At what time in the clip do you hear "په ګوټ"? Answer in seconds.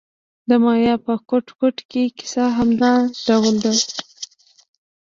1.05-1.47